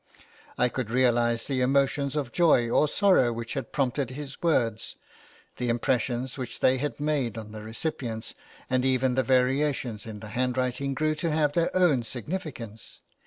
I 0.57 0.67
could 0.67 0.89
realise 0.89 1.45
the 1.45 1.61
emotions 1.61 2.15
of 2.15 2.31
joy 2.31 2.67
or 2.71 2.87
sorrow 2.87 3.31
which 3.31 3.53
had 3.53 3.71
prompted 3.71 4.09
his 4.09 4.41
words, 4.41 4.95
the 5.57 5.69
impressions 5.69 6.39
which 6.39 6.59
they 6.59 6.79
had 6.79 6.99
made 6.99 7.37
on 7.37 7.51
the 7.51 7.61
recipients, 7.61 8.33
and 8.67 8.83
even 8.83 9.13
the 9.13 9.21
variations 9.21 10.07
in 10.07 10.19
the 10.19 10.29
handwriting 10.29 10.95
grew 10.95 11.13
to 11.13 11.29
have 11.29 11.53
their 11.53 11.69
own 11.77 12.01
significance. 12.01 13.01